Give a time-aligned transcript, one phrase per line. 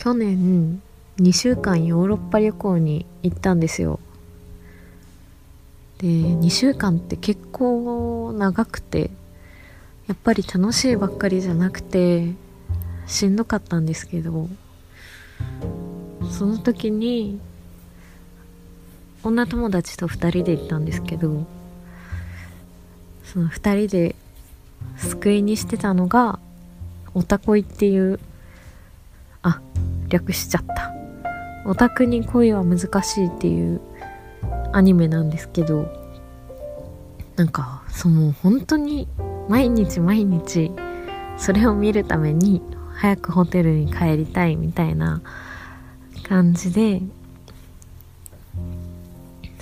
[0.00, 0.80] 去年
[1.18, 4.00] 2週間ヨーロッパ旅行に行ったんですよ。
[5.98, 9.10] で2週間って結構長くて
[10.08, 12.32] やっぱり楽しいばっかりじゃなくて
[13.06, 14.48] しんどかったんですけど
[16.30, 17.38] その時に
[19.22, 21.46] 女友達と2人で行ったんですけど
[23.22, 24.16] その2人で
[24.96, 26.38] 救いにしてたのが
[27.12, 28.18] オタコイっていう
[30.10, 30.92] 略しちゃった。
[31.64, 33.80] オタクに恋は難しいっていう
[34.72, 35.86] アニメなんですけど
[37.36, 39.08] なんかその本当に
[39.48, 40.72] 毎日毎日
[41.36, 42.62] それを見るために
[42.94, 45.22] 早くホテルに帰りたいみたいな
[46.28, 47.02] 感じで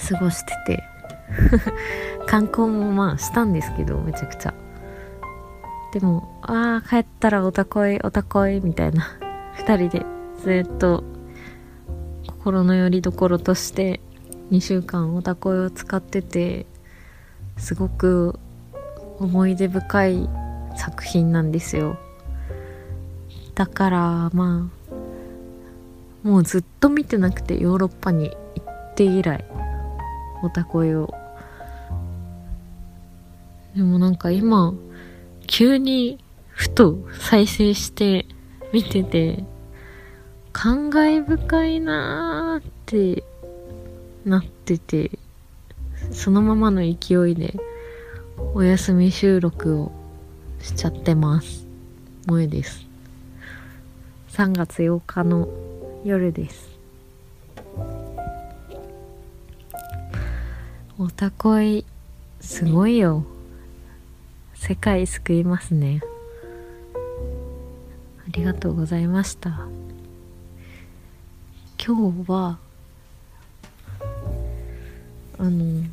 [0.08, 0.84] 過ごしてて。
[2.26, 4.54] 観光もまあしたんですけどめちゃくちゃ。
[5.92, 9.16] でもああ帰ったらおたこいおたこいみたいな。
[9.58, 10.17] 2人で。
[10.42, 11.04] ずっと
[12.26, 14.00] 心の拠り所として
[14.50, 16.66] 2週間おたこいを使ってて
[17.56, 18.38] すごく
[19.18, 20.28] 思い出深い
[20.76, 21.98] 作品なんですよ。
[23.54, 29.44] だからまあもうずっと見てなくてヨーロッパに行って以来
[30.42, 31.12] おたこいを。
[33.74, 34.72] でもなんか今
[35.46, 38.26] 急にふと再生して
[38.72, 39.44] 見てて
[40.52, 43.24] 感慨深いなーって
[44.24, 45.10] なってて
[46.12, 47.54] そのままの勢いで
[48.54, 49.92] お休み収録を
[50.60, 51.66] しちゃってます。
[52.22, 52.86] 萌えです。
[54.30, 55.48] 3月8日の
[56.04, 56.68] 夜です。
[60.98, 61.84] おたこい
[62.40, 63.24] すごいよ。
[64.54, 66.00] 世界救いますね。
[68.26, 69.77] ありがとうございました。
[71.88, 72.58] 今日は
[75.38, 75.84] あの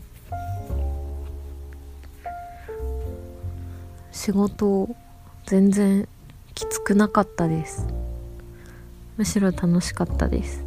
[4.12, 4.90] 仕事
[5.46, 6.06] 全然
[6.54, 7.88] きつくなかったです。
[9.16, 10.66] むしろ楽しかったです。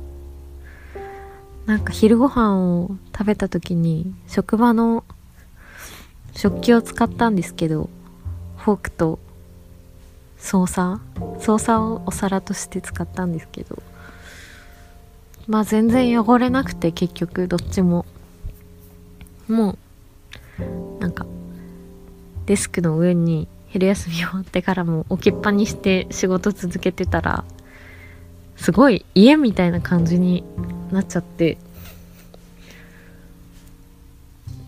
[1.67, 5.05] なんか昼ご飯を食べた時に職場の
[6.33, 7.91] 食器を使ったんですけど
[8.57, 9.19] フォークと
[10.39, 13.83] ソーサーソーサーをお皿として使ったんですけど
[15.49, 18.05] まあ全然汚れなくて結局どっちも
[19.49, 19.79] も
[20.59, 21.27] うなんか
[22.45, 27.45] デスクの上に昼休み終わってからも置きっぱにして仕事続けてたら
[28.57, 30.45] すごい家みたいな感じに
[30.93, 31.59] なっちゃって。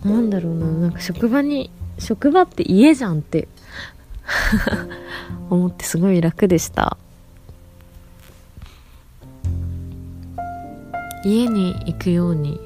[0.04, 3.48] なんだろうななんか職場に職場って家じゃんって
[5.50, 6.96] 思ってすごい楽でした。
[11.22, 12.58] 家に行くように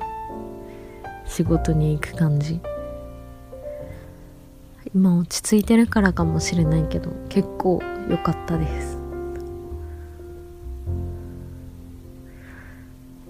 [1.27, 2.61] 仕事に行く感じ。
[4.95, 8.97] 今落ち着いてるからかもしれないけど結構良かったです。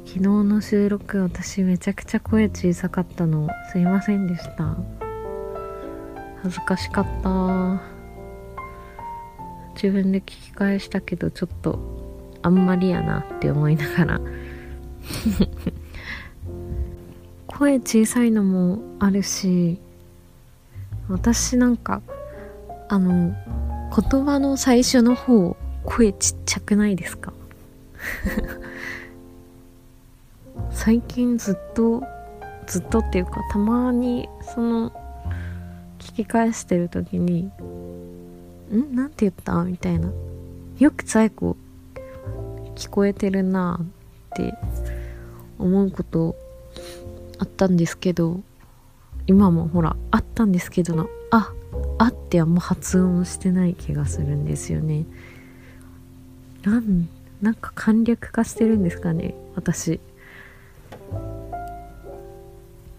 [0.04, 4.76] 昨日の収録私めちゃくちゃ声小さかったのすいませんでした。
[6.42, 7.80] 恥ずかしかった。
[9.74, 11.78] 自分で聞き返したけどちょっと
[12.42, 14.20] あんまりやなって思いながら。
[17.46, 19.78] 声小さいのもあるし
[21.08, 22.02] 私なんか
[22.88, 23.34] あの
[24.10, 27.32] 言葉の最初の方声ちっちゃくないですか？
[30.70, 32.02] 最近ずっと
[32.66, 34.90] ずっとっていうかたまにその
[35.98, 37.50] 聞き返してる時に
[38.72, 38.94] 「ん？
[38.94, 40.10] なんて言った?」みたいな。
[40.78, 41.56] よく最後
[42.74, 43.84] 聞こえてるなっ
[44.36, 44.52] て
[45.58, 46.36] 思うこと
[47.38, 48.40] あったんですけど
[49.26, 51.52] 今もほらあったんですけどの「あ
[51.98, 55.06] あ」ってあんま発音してない気がするんですよね。
[56.62, 57.08] なん
[57.42, 59.94] なんか簡略化してるんですかね私。
[59.94, 59.98] っ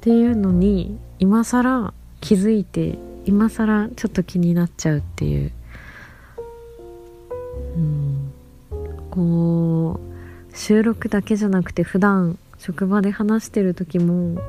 [0.01, 5.51] ていうのに今更気づいて今更ちょっと気になっちゃうっていう。
[7.75, 8.31] うん。
[9.09, 14.41] こう収録だけじゃなくて普段職場で話してる時も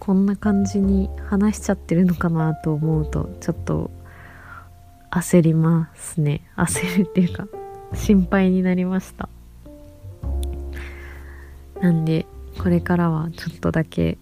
[0.00, 3.92] こんな感じに話しちゃってるのかなと思うとちょっと
[5.12, 6.40] 焦りますね。
[6.56, 7.46] 焦るっていうか
[7.94, 9.28] 心配になりました。
[11.80, 12.26] なんで
[12.58, 14.18] これからはちょっとだけ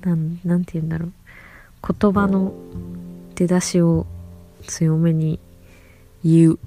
[0.00, 1.12] なんなんて言うんだろう。
[2.00, 2.52] 言葉の
[3.36, 4.06] 出だしを
[4.66, 5.38] 強めに
[6.24, 6.58] 言う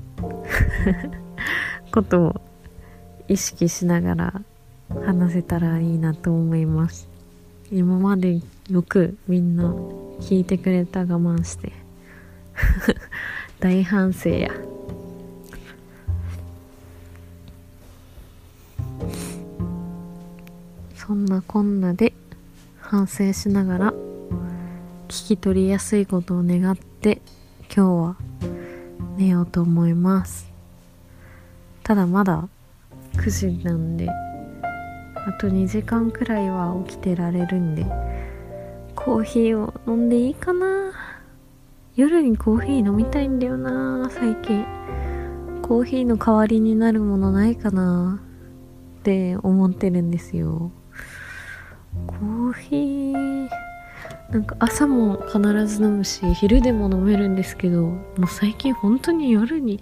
[1.92, 2.42] ことを
[3.28, 4.42] 意識しながら
[5.06, 7.08] 話せたらいいなと思います。
[7.72, 9.64] 今までよくみんな
[10.20, 11.72] 聞いてくれた我慢して。
[13.60, 14.52] 大反省や。
[20.96, 22.14] そんなこんなで
[22.80, 23.94] 反省しながら
[25.08, 27.22] 聞き取りやすいことを願って
[27.76, 28.16] 今日は
[29.18, 30.50] 寝ようと思います。
[31.84, 32.48] ただまだ
[33.16, 34.31] 9時なんで。
[35.28, 37.86] あと2時間くらいは起きてられるんで
[38.96, 40.92] コーヒーを飲んでいいかな？
[41.96, 44.66] 夜にコーヒー飲みたいんだよな最近。
[45.62, 48.22] コーヒーの代わりになるものないかな？
[49.00, 50.72] って思ってるんですよ。
[52.08, 53.50] コーヒー
[54.32, 59.82] なんか朝も必ず飲むし昼でも飲めるんですけどもう最近本当に夜に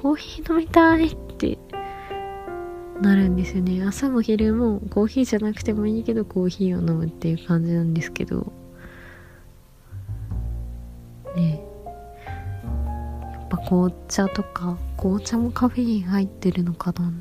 [0.00, 1.58] コーヒー飲みたいって
[3.02, 3.84] なるんですよね。
[3.84, 8.52] 朝も昼もコーヒーじゃなくてもいいけどコーヒーを飲むっていう感じなんですけど。
[11.34, 11.60] ね。
[11.84, 17.12] やっぱ紅茶とか紅茶もカフェイン入ってるのかな。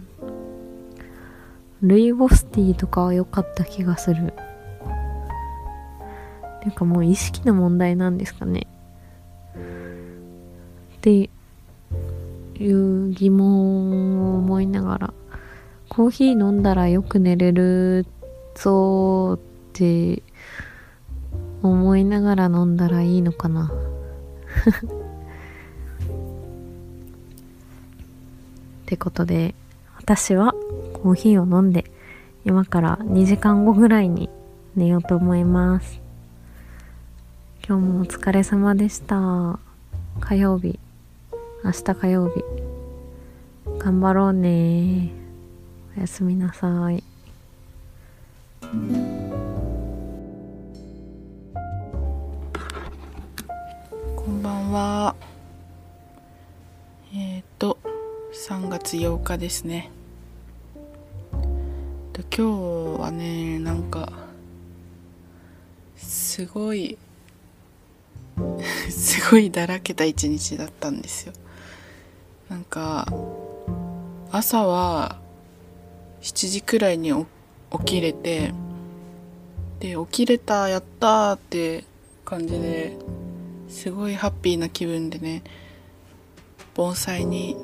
[1.82, 4.34] ルイボスティーとかは良かった気がする。
[6.62, 8.68] ていうかもう意識の問題なんですかね。
[9.56, 11.30] って
[12.60, 15.14] いう疑問を思いながら
[15.94, 18.06] コーヒー飲んだらよく寝れる
[18.56, 19.40] ぞっ
[19.74, 20.24] て
[21.62, 23.70] 思いながら飲んだらいいのかな。
[28.84, 29.54] ってことで
[29.98, 30.56] 私は
[30.94, 31.92] コーヒーを飲んで
[32.46, 34.30] 今から2時間後ぐらいに
[34.78, 36.00] 寝ようと思います。
[37.68, 39.60] 今日もお疲れ様でした。
[40.22, 40.80] 火曜日。
[41.66, 42.46] 明日火曜日。
[43.78, 45.21] 頑張ろうね。
[45.96, 47.04] おやすみなさい。
[54.16, 55.16] こんばんは。
[57.14, 57.78] えっ、ー、と
[58.34, 59.92] 3月8日ですね。
[62.34, 64.14] 今日はねなんか
[65.98, 66.98] すごい
[68.90, 71.34] すごいだらけた一日だったんですよ。
[72.50, 73.06] なんか
[74.32, 75.20] 朝は
[76.22, 77.12] 7時くらいに
[77.72, 78.54] 起きれて
[79.80, 81.84] で起きれたやったーって
[82.24, 82.96] 感じで
[83.68, 85.42] すごいハッピーな気分でね
[86.76, 87.58] 盆栽に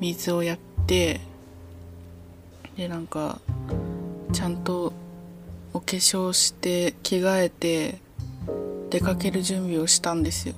[0.00, 1.20] 水をやって
[2.76, 3.40] でなんか
[4.32, 4.92] ちゃんと
[5.72, 7.98] お化粧して着替えて
[8.90, 10.54] 出かける準備をしたんですよ。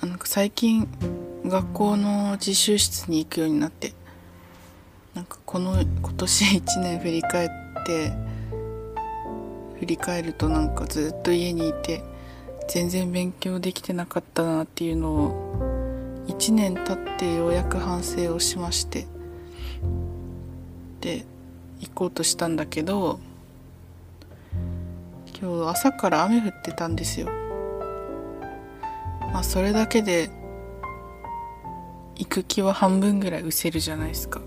[0.00, 0.88] なんか最近
[1.44, 3.92] 学校の自習室に行くようになって。
[5.14, 7.48] なんかこの今年 1年振り返っ
[7.84, 8.12] て
[9.78, 12.02] 振り返るとなんかずっと家にいて
[12.68, 19.06] 全然勉強できてなかったなっていうのを1年経ってようやく反省をしまして
[21.00, 21.26] で
[21.80, 23.18] 行こうとしたんだけど
[25.40, 27.26] 今日朝から雨降ってたんですよ。
[29.32, 30.30] まあそれだけで
[32.14, 34.40] 行く気は半分ぐらい失せるじゃないですか。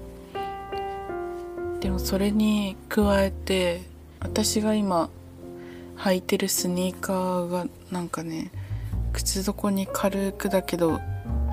[1.85, 3.83] でもそれに加えて
[4.19, 5.11] 私が今
[5.97, 8.49] 履いてるスニーカーがなんかね
[9.13, 10.99] 靴底に軽くだけど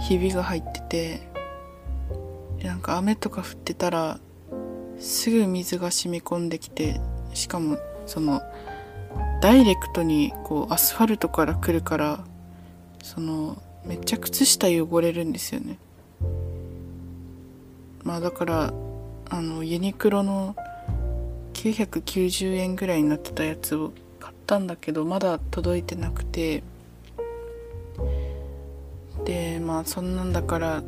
[0.00, 1.28] ひびが入ってて
[2.66, 4.20] なんか雨とか降ってたら
[4.98, 6.98] すぐ水が染み込んできて
[7.34, 8.40] しかもその
[9.42, 12.24] ダイレクトにこうアスファルトから来るから
[13.02, 15.78] そのめっちゃ靴下汚れるんですよね。
[18.02, 18.72] まあだから
[19.32, 20.54] あのユニクロの
[21.54, 26.62] 990円ぐらいになってたやつを買ったんだけどまだ届いてなくて。
[29.24, 30.82] でまあそんなんだから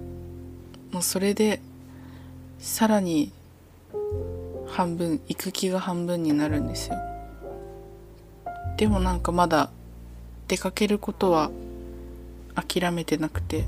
[0.92, 1.60] もうそれで
[2.58, 3.32] さらに
[4.66, 6.96] 半分行く気が半分になるんですよ。
[8.76, 9.70] でもなんかまだ
[10.48, 11.50] 出かけることは
[12.54, 13.64] 諦めてなくて。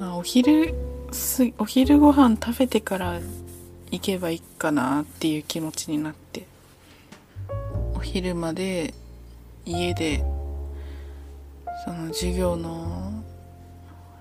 [0.00, 0.72] あお昼
[1.12, 3.20] すお昼ご飯食べてから
[3.90, 6.46] 行けばいいかなっていう気持ちになって。
[7.94, 8.94] お昼まで
[9.66, 10.24] 家で
[11.84, 13.22] その授業の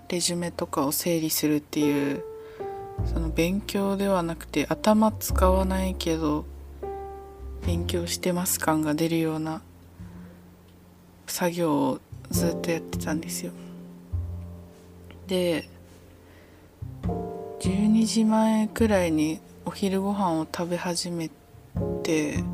[0.10, 2.24] レジュメとかを整理するっていう
[3.06, 6.46] その勉強ではなくて頭使わないけど
[7.66, 9.62] 勉強してます感が出るような
[11.28, 12.00] 作業を
[12.32, 13.54] ずっとやってたんですよ。
[15.28, 15.70] で
[18.00, 21.30] 12時前くらいにお昼ご飯を食べ始め
[22.02, 22.46] て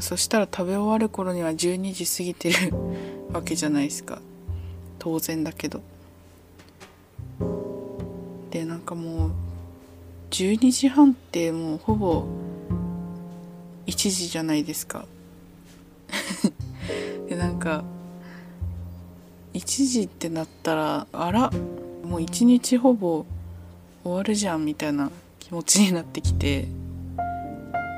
[0.00, 2.72] そしたら食べ終わる頃には12時過ぎてる
[3.34, 4.22] わけじゃないですか。
[4.98, 5.82] 当然だけど。
[8.50, 9.32] でなんかもう
[10.30, 12.24] 12時半ってもうほぼ
[13.86, 15.04] 1時じゃないですか。
[17.28, 17.84] でなんか
[19.52, 21.50] 1時ってなったらあら
[22.02, 23.26] もう一日ほぼ
[24.04, 26.68] 終わるじゃんみたいな気持ちになってきて。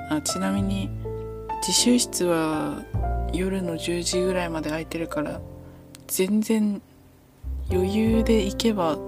[0.08, 0.88] あちなみに
[1.62, 2.84] 自習室は
[3.32, 5.40] 夜の10時ぐらいまで空いてるから
[6.06, 6.80] 全然
[7.68, 8.98] 余裕で行けば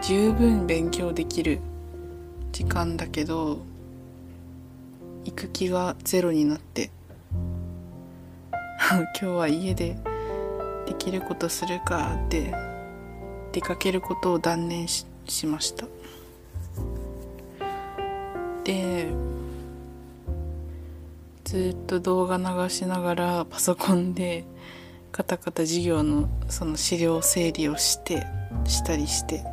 [0.00, 1.60] 十分勉強できる
[2.50, 3.58] 時間だけど
[5.24, 6.90] 行く気がゼロになって。
[8.90, 9.96] 今日は家で
[10.86, 12.52] できることするかって
[13.52, 15.06] 出かけることを断念し
[15.46, 15.86] ました。
[18.64, 19.08] で
[21.44, 24.44] ずっと動画流しながらパソコンで
[25.10, 28.26] カタカタ授業のその資料整理をして
[28.64, 29.44] したりして。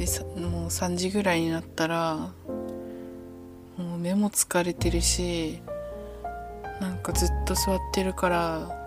[0.00, 0.06] で
[0.40, 2.32] もう3時ぐらいになったら
[3.76, 5.60] もう目も疲れてるし
[6.80, 8.80] なんかずっと座ってるから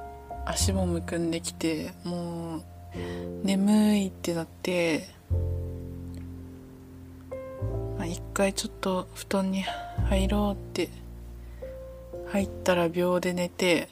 [0.48, 2.64] 足もむくんできてもう
[3.44, 5.08] 眠いってなって
[8.34, 9.63] 回ちょっと布団に
[10.10, 10.90] 入ろうって
[12.30, 13.90] 入ったら秒で寝て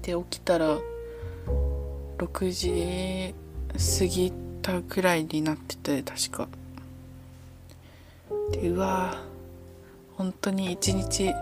[0.00, 0.78] で起きたら
[2.16, 3.34] 6時
[3.98, 6.48] 過ぎたくらいになってて確か。
[8.52, 9.22] でうわ
[10.16, 11.32] 本当に一日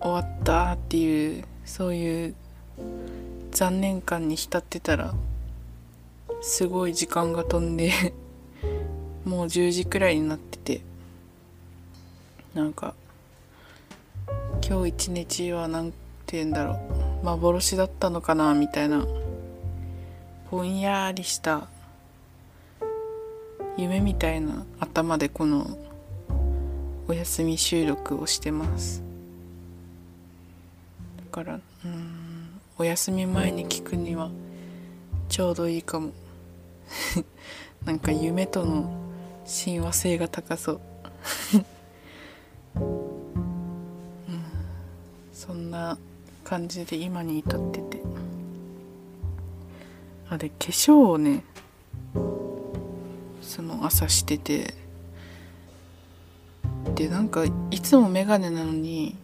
[0.00, 2.34] 終わったっていうそういう
[3.50, 5.14] 残念感に浸ってたら
[6.40, 8.14] すごい時間が飛んで
[9.40, 10.82] もう10時くらいになってて
[12.52, 12.94] なんか
[14.62, 15.96] 今日一日は何て
[16.36, 16.78] 言うんだろ
[17.22, 19.06] う幻だったのかなみたいな
[20.50, 21.68] ぼんやりした
[23.78, 25.78] 夢みたいな頭でこの
[27.08, 29.02] お休み収録をしてます。
[31.16, 34.30] だからうんお休み前に聞くには
[35.30, 36.12] ちょうどいいかも。
[37.86, 39.09] なんか夢との
[39.52, 40.80] 親和性が高そう。
[42.76, 44.42] うん、
[45.32, 45.98] そんな
[46.44, 48.00] 感じで今に至ってて。
[50.28, 51.42] あれ化粧をね
[53.42, 54.74] その朝してて。
[56.94, 59.16] でなんかいつも眼鏡なのに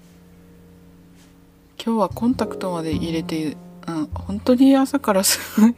[1.82, 3.56] 今日はコンタクトまで入れて、
[3.86, 5.74] うん、本当に朝からすごい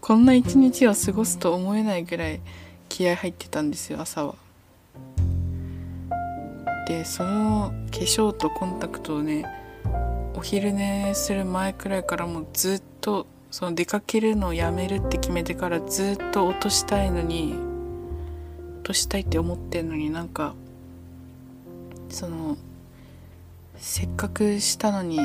[0.00, 2.40] こんな一日を過ごすと思えないぐらい
[2.98, 4.34] 気合入ってたんですよ朝は。
[6.88, 9.44] でその化粧とコンタクトをね
[10.34, 17.54] お昼寝する前くらいからもうずっとその出かけるのをやめるって決めてからずっと落としたいのに
[18.78, 20.56] 落としたいって思ってんのになんか
[22.08, 22.56] その
[23.76, 25.18] せっかくしたのに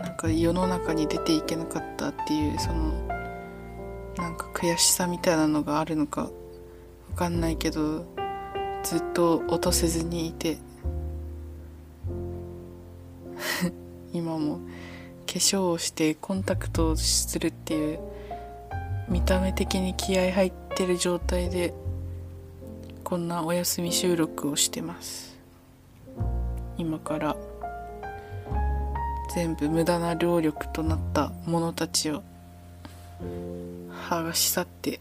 [0.00, 2.90] なんか世の中に出ていけなかったっていうその
[4.16, 6.30] なんか悔しさみたいなのがあるのか
[7.20, 8.06] かんないけど
[8.82, 10.56] ずっと落とせずにいて。
[14.14, 14.62] 今も化
[15.34, 18.00] 粧をしてコンタクトをするっていう
[19.08, 21.74] 見た目的に気合入ってる状態で
[23.04, 25.38] こんなお休み収録をしてます。
[26.78, 27.36] 今から
[29.34, 32.22] 全部無駄な労力となったものたちを
[34.08, 35.00] 剥がし去って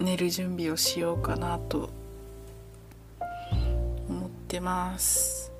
[0.00, 1.90] 寝る準備をしようかなと
[4.08, 5.50] 思ってます。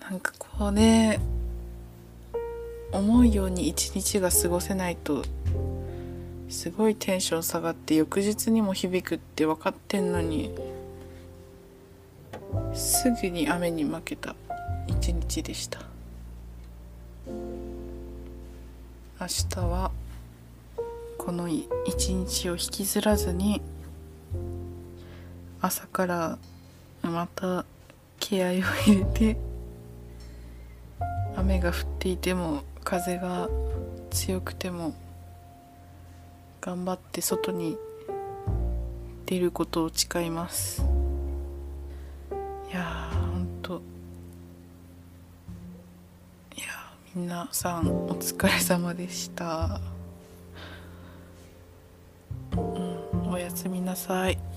[0.00, 1.20] なんかこうね
[2.92, 5.22] 思うように一日が過ごせないと
[6.48, 10.50] すごいテンション下がって翌日にも響くって分かってんのに
[12.74, 14.34] すぐに雨に負けた
[14.88, 15.80] 一日でした。
[19.20, 19.92] 明日は
[21.20, 23.60] この一日を引きずらずに
[25.60, 26.38] 朝から
[27.02, 27.66] また
[28.18, 28.52] 気合を
[28.86, 29.36] 入れて
[31.36, 33.50] 雨が降っていても風が
[34.10, 34.94] 強くても
[36.62, 37.76] 頑張って外に
[39.26, 40.82] 出ることを誓います。
[42.70, 43.82] いやーほんと。
[46.56, 46.66] いや
[47.14, 49.99] 皆さんお疲れ様でした。
[53.50, 54.49] やすみなさい。